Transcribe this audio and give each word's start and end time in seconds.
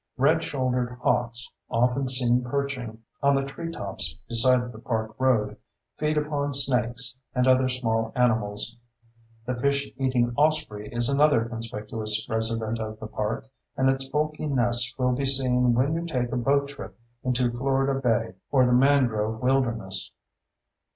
Red 0.17 0.43
shouldered 0.43 0.97
hawks, 1.03 1.47
often 1.69 2.07
seen 2.07 2.43
perching 2.43 3.03
on 3.21 3.35
the 3.35 3.43
treetops 3.45 4.15
beside 4.27 4.71
the 4.71 4.79
park 4.79 5.13
road, 5.19 5.57
feed 5.99 6.17
upon 6.17 6.53
snakes 6.53 7.19
and 7.35 7.45
other 7.47 7.69
small 7.69 8.11
animals. 8.15 8.77
The 9.45 9.53
fish 9.53 9.85
eating 9.97 10.33
osprey 10.35 10.89
is 10.91 11.07
another 11.07 11.45
conspicuous 11.45 12.27
resident 12.27 12.79
of 12.79 12.99
the 12.99 13.05
park, 13.05 13.47
and 13.77 13.91
its 13.91 14.07
bulky 14.09 14.47
nests 14.47 14.91
will 14.97 15.13
be 15.13 15.27
seen 15.27 15.73
when 15.75 15.93
you 15.93 16.03
take 16.07 16.31
a 16.31 16.35
boat 16.35 16.69
trip 16.69 16.97
into 17.23 17.51
Florida 17.53 17.99
Bay 18.01 18.33
or 18.49 18.65
the 18.65 18.73
mangrove 18.73 19.39
wilderness. 19.43 20.11